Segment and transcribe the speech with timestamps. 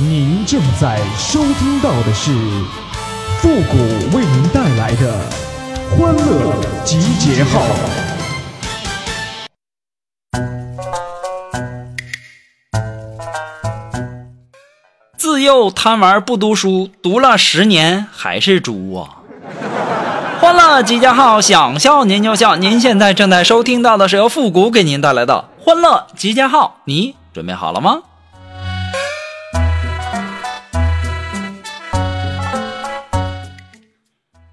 [0.00, 2.30] 您正在收听到的是
[3.40, 3.76] 复古
[4.16, 5.12] 为您带来的
[5.90, 6.54] 欢乐
[6.84, 7.60] 集结号。
[15.16, 19.16] 自幼贪玩不读书，读了十年还是猪啊！
[20.40, 22.54] 欢乐集结号，想笑您就笑。
[22.54, 27.98] 您现在正在收听到的是由复古给您带来的欢乐集结号，你准备好了吗？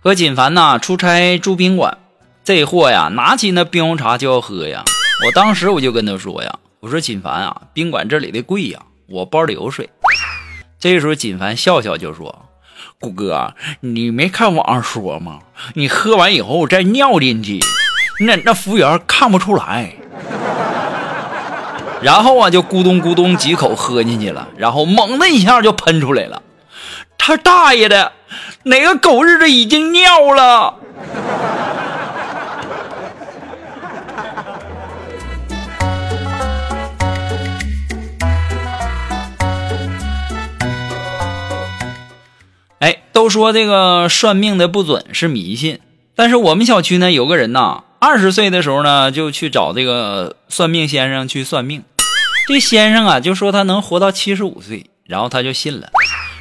[0.06, 1.98] 和锦凡呐出差住宾馆，
[2.44, 4.86] 这货呀拿起那冰红茶就要喝呀。
[5.26, 9.90] 我当时我就跟他说呀，我说锦凡啊，宾馆这里的贵呀，我包里有水。
[10.80, 12.46] 这时候锦凡笑笑就说
[13.02, 15.40] ：“谷哥，你没看网上说吗？
[15.74, 17.60] 你喝完以后再尿进去，
[18.20, 19.92] 那那服务员看不出来。”
[22.04, 26.44] 然后啊就咕咚咕咚几口喝进去了，然后猛的一下就喷出来了。
[27.28, 28.12] 他大爷的！
[28.66, 30.76] 哪个狗日的已经尿了？
[42.78, 45.80] 哎，都说这个算命的不准是迷信，
[46.16, 51.84] 但是我们小区呢有个人呐，二十岁的时候呢就去找这个算命先生去算命，
[52.48, 55.90] 这先生啊就说他能活到七十五岁，然后他就信了。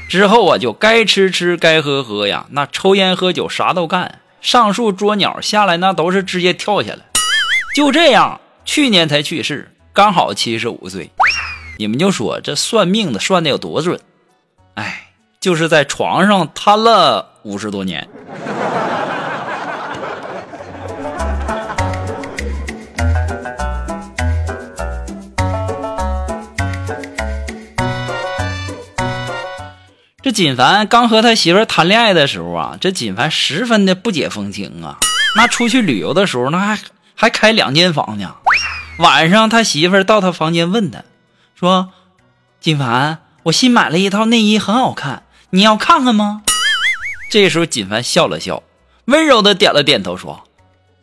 [0.09, 6.99] 之后啊，就该吃吃，该喝喝呀，那抽烟喝酒啥都干，上树捉鸟下来那都是直接跳下来。
[7.75, 11.11] 就这样，去年才去世，刚好七十五岁。
[11.79, 13.99] 你们就说这算命的算的有多准？
[14.75, 15.09] 哎，
[15.41, 18.09] 就是在床上瘫了五十多年。
[30.35, 34.99] 锦凡刚和他媳妇谈恋爱的时候啊，这锦凡十分的不解风情啊。
[35.37, 36.79] 那出去旅游的时候，那还
[37.15, 38.35] 还开两间房呢。
[38.99, 41.05] 晚上他媳妇到他房间问他，
[41.59, 41.91] 说
[42.61, 46.43] ：“锦凡，我新买了一套内衣，很好看，你要看看吗？”
[47.31, 48.63] 这时候锦凡笑了笑，
[49.07, 50.45] 温柔的点了点头，说：“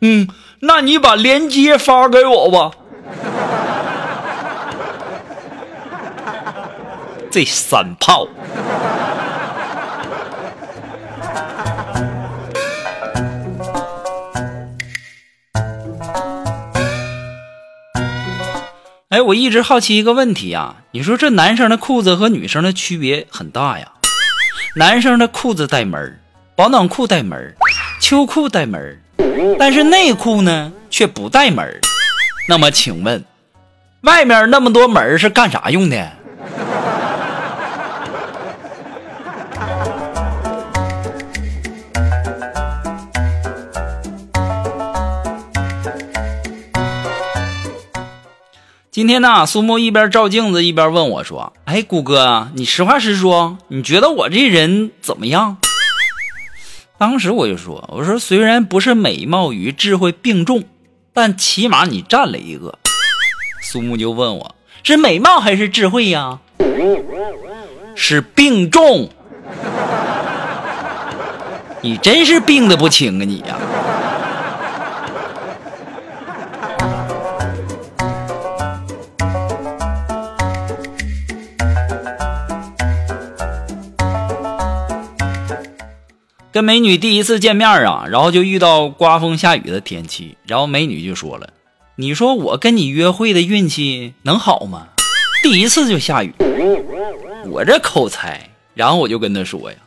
[0.00, 0.28] 嗯，
[0.60, 2.70] 那你把链接发给我吧。”
[7.30, 8.28] 这三炮。
[19.12, 23.86] 哎，我一直好奇一个问题啊，你说这男生的裤子和女生的区别很大呀？
[24.74, 26.18] 男生的裤子带门
[26.56, 27.54] 保暖裤带门
[28.00, 28.98] 秋裤带门
[29.58, 31.78] 但是内裤呢却不带门
[32.48, 33.22] 那么请问，
[34.00, 36.10] 外面那么多门是干啥用的？
[48.92, 55.56] 今天呢，苏木一边照镜子一边问我说：“哎，谷哥，你实话实说，你觉得我这人怎么样？”
[57.00, 60.64] 当时我就说：“我说虽然不是美貌与智慧并重，
[61.14, 62.78] 但起码你占了一个。”
[63.64, 64.54] 苏木就问我
[64.84, 66.40] ：“是美貌还是智慧呀？”
[67.96, 69.08] 是并重。
[71.80, 73.56] 你真是病的不轻啊，你呀！
[86.62, 91.48] 跟美女第一次见面啊，然后就遇到刮风下雨的天气，然后美女就说了
[91.98, 94.86] ：“你说我跟你约会的运气能好吗？
[95.42, 96.32] 第一次就下雨。”
[97.50, 99.78] 我这口才，然后我就跟她说呀：“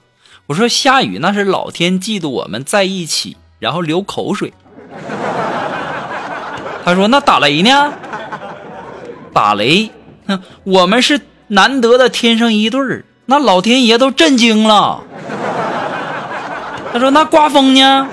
[0.47, 4.51] 我说下雨那是老天嫉妒我们在一起，然后流口水。
[6.83, 7.93] ”她说：“那打雷呢？
[9.31, 9.89] 打雷，
[10.27, 15.01] 哼，我们是难得的天生一对儿，那老天爷都震惊了。”
[16.95, 18.07] 他说：“那刮风呢？”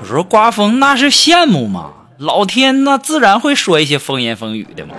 [0.00, 4.94] 我说：“刮风那是羡慕嘛，老天那自然会说一些风言风语的嘛。”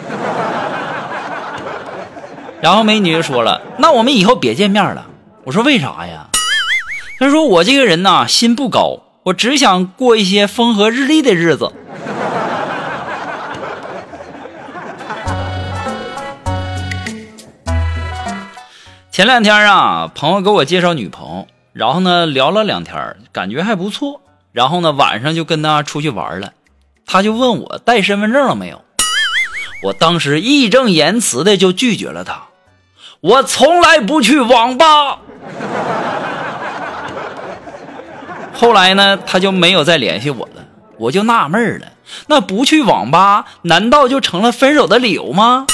[2.59, 5.05] 然后美女就说了：“那我们以后别见面了。”
[5.47, 6.27] 我说：“为啥呀？”
[7.19, 11.71] 他说：“我这个人呐，心不高，我只想过一些风和日丽的日子。”
[19.09, 21.47] 前两天啊，朋友给我介绍女朋友。
[21.73, 24.21] 然后呢，聊了两天，感觉还不错。
[24.51, 26.51] 然后呢，晚上就跟他出去玩了。
[27.05, 28.83] 他就问我带身份证了没有。
[29.83, 32.43] 我当时义正言辞的就拒绝了他。
[33.21, 35.19] 我从来不去网吧。
[38.53, 40.65] 后来呢，他就没有再联系我了，
[40.97, 41.87] 我就纳闷了，
[42.27, 45.65] 那不去网吧，难道就成了分手的理由吗？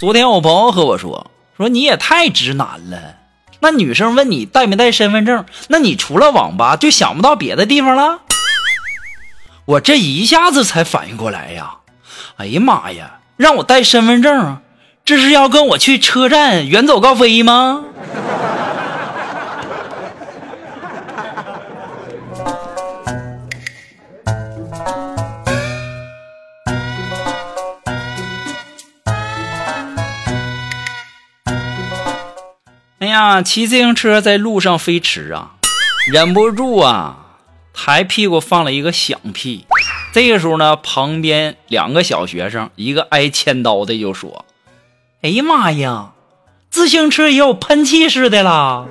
[0.00, 3.21] 昨天我朋友和我说，说你也太直男了。
[3.62, 8.18] 那女生问你带没带身份证，那你除了网吧就想不到别的地方了？
[9.64, 11.76] 我这一下子才反应过来呀！
[12.38, 14.58] 哎呀妈呀，让我带身份证，
[15.04, 17.84] 这是要跟我去车站远走高飞吗？
[33.02, 35.56] 哎呀，骑自行车在路上飞驰啊，
[36.12, 37.16] 忍不住啊，
[37.74, 39.66] 抬屁股放了一个响屁。
[40.12, 44.44] 这个时候呢，旁边两个小学生，一个挨千刀的就说
[45.22, 46.12] ：“哎呀妈呀，
[46.70, 48.86] 自行车也有喷气式的啦！”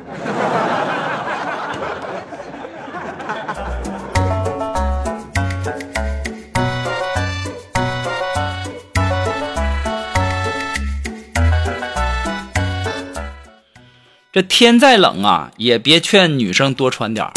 [14.33, 17.27] 这天再冷啊，也别劝女生多穿点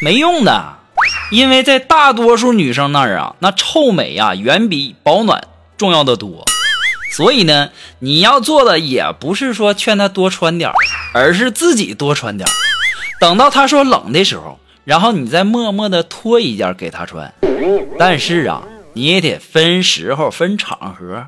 [0.00, 0.76] 没用的。
[1.32, 6.44] 因为在大多数女生那儿啊，那臭美呀远比保暖重要的多。
[7.10, 10.70] 所以呢，你要做的也不是说劝她多穿点
[11.12, 12.48] 而是自己多穿点
[13.20, 17.34] 等到她说冷的时候，然后你再默默的脱一件给她穿。
[17.98, 18.62] 但是啊，
[18.92, 21.26] 你也得分时候、分场合。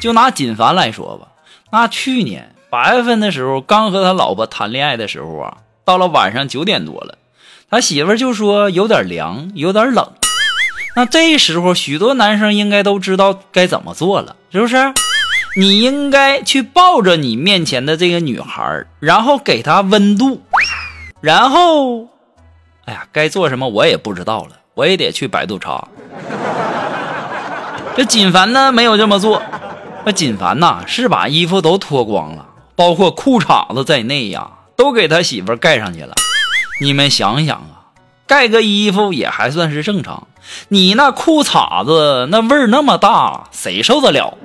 [0.00, 1.28] 就拿锦凡来说吧，
[1.70, 2.52] 那去年。
[2.70, 7.18] 八月份的时候，刚和他老婆谈恋爱的时候啊，到了晚上九点多了，
[7.68, 10.12] 他媳妇就说有点凉，有点冷。
[10.94, 14.94] 那这时候，许多男生应该都知道该怎么做了，是不是？
[15.56, 20.40] 你应该去抱着你面前的这个女孩，然后给她温度，
[21.20, 22.06] 然后，
[22.84, 25.88] 哎呀，该做什么我也不知道了，我也得去百度查。
[27.96, 29.42] 这锦凡呢，没有这么做，
[30.04, 32.46] 那锦凡呐，是把衣服都脱光了。
[32.80, 36.14] 包括裤衩子在内呀，都给他媳妇盖上去了。
[36.80, 37.92] 你们想想啊，
[38.26, 40.28] 盖个衣服也还算是正常，
[40.68, 44.38] 你那裤衩子那味儿那么大，谁受得了？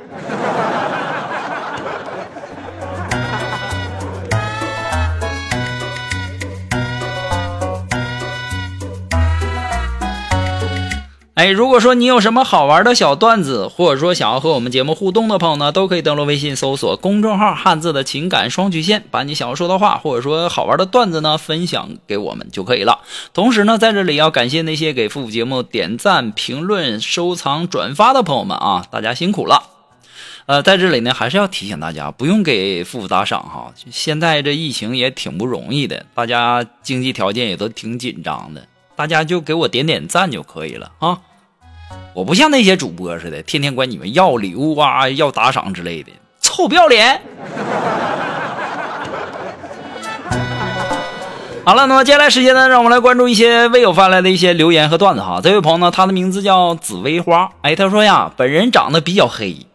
[11.36, 23.00] 哎，如果说你有什么好玩的小段子，或者说想要和我们节目互动的朋友呢，都可以登录微信搜索公众号“汉字的情感双曲线”，把你想要说的话，或者说好玩的段子呢，分享给我们就可以了。
[23.34, 29.62] 同时呢，在这里要感谢那些给复古节目点赞、评论、收藏、转发的朋友们啊，大家辛苦了。
[30.46, 33.74] 呃，在这里呢，还是要提醒大家，不用给复古打赏哈。
[33.92, 38.66] 现在这疫情也挺不容易的，大家经济条件也都挺紧张的。
[38.96, 41.20] 大家就给我点点赞就可以了啊！
[42.14, 47.22] 我不像那些主播似的，天天管你们要礼物啊、要打赏之类的，臭不要脸！
[51.66, 55.42] 好了，那么接下来时间呢，让我们来关注一些微友发来的一些留言和段子哈。
[55.44, 59.66] 这位朋友呢，他的名字叫紫薇花，哎，他说呀，本人长得比较黑，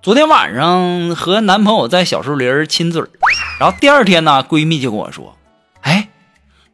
[0.00, 3.02] 昨天晚上和男朋友在小树林亲嘴
[3.58, 5.36] 然后第二天呢，闺蜜就跟我说，
[5.82, 6.08] 哎。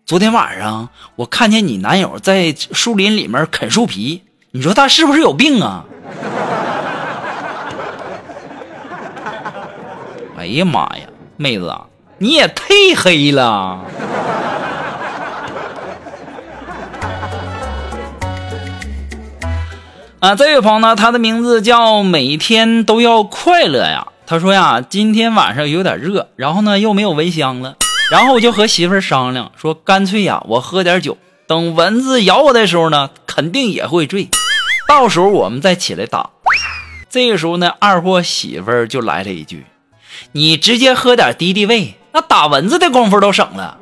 [0.06, 4.22] 昨天晚上我看见你男友在树林里面啃树皮，
[4.52, 5.84] 你说他是不是有病啊？
[10.38, 11.86] 哎呀妈呀，妹子啊，
[12.18, 13.80] 你也忒黑了！
[20.20, 24.06] 啊，这位朋友呢，他的名字叫每天都要快乐呀。
[24.24, 27.74] 他说呀，今天晚上有点热，然后呢又没有蚊香了。
[28.10, 34.28] 然后我就和媳妇儿商量说，干脆呀，我喝点酒，等蚊子咬我的时候呢，肯定也会醉，
[34.88, 36.30] 到时候我们再起来打。
[37.10, 39.66] 这个时候呢，二货媳妇儿就来了一句
[40.32, 43.78] ：“你直接喝点敌敌畏，那打蚊子的功夫都省了。”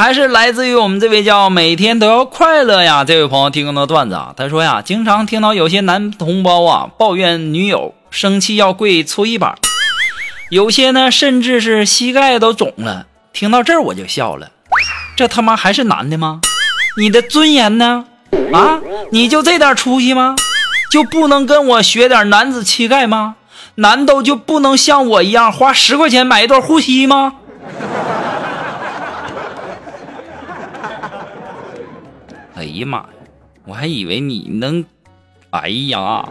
[0.00, 9.56] 还是来自于我们这位叫每天都要快乐呀这位朋友提供的段子啊，他说呀，经常听到有些男同胞啊抱怨女友生气要跪搓衣板，
[10.48, 13.04] 有些呢甚至是膝盖都肿了。
[13.34, 14.50] 听到这儿我就笑了，
[15.16, 16.40] 这他妈还是男的吗？
[16.96, 18.06] 你的尊严呢？
[18.54, 18.80] 啊，
[19.12, 20.34] 你就这点出息吗？
[20.90, 23.34] 就不能跟我学点男子气概吗？
[23.74, 27.34] 难道就不能像我一样花十块钱买一段护膝吗？
[32.54, 33.06] 哎呀妈呀，
[33.64, 34.84] 我还以为你能，
[35.50, 36.24] 哎呀。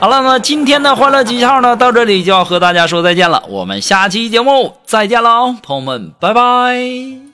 [0.00, 3.42] 好了，那今天的欢乐极号呢，到这里就要和大家说再见了。
[3.48, 7.27] 我们下期节目再见喽，朋友们，拜拜。